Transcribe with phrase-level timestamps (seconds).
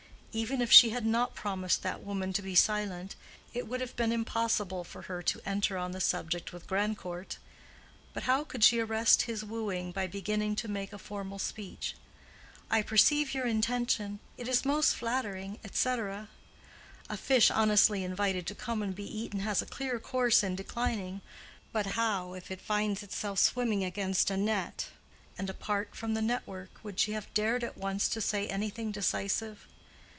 [0.33, 3.17] Even if she had not promised that woman to be silent,
[3.53, 7.37] it would have been impossible for her to enter on the subject with Grandcourt.
[8.13, 13.33] But how could she arrest his wooing by beginning to make a formal speech—"I perceive
[13.33, 16.29] your intention—it is most flattering, etc."?
[17.09, 21.19] A fish honestly invited to come and be eaten has a clear course in declining,
[21.73, 24.91] but how if it finds itself swimming against a net?
[25.37, 29.67] And apart from the network, would she have dared at once to say anything decisive?